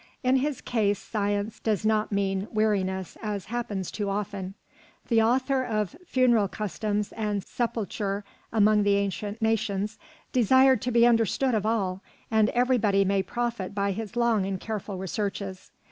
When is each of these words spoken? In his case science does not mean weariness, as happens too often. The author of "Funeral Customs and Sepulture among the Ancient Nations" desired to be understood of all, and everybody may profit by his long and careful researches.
In 0.23 0.37
his 0.37 0.61
case 0.61 0.97
science 0.97 1.59
does 1.59 1.85
not 1.85 2.11
mean 2.11 2.47
weariness, 2.49 3.19
as 3.21 3.45
happens 3.53 3.91
too 3.91 4.09
often. 4.09 4.55
The 5.09 5.21
author 5.21 5.63
of 5.63 5.95
"Funeral 6.07 6.47
Customs 6.47 7.11
and 7.11 7.43
Sepulture 7.43 8.23
among 8.51 8.81
the 8.81 8.95
Ancient 8.95 9.39
Nations" 9.43 9.99
desired 10.33 10.81
to 10.81 10.91
be 10.91 11.05
understood 11.05 11.53
of 11.53 11.67
all, 11.67 12.01
and 12.31 12.49
everybody 12.49 13.05
may 13.05 13.21
profit 13.21 13.75
by 13.75 13.91
his 13.91 14.15
long 14.15 14.43
and 14.43 14.59
careful 14.59 14.97
researches. 14.97 15.69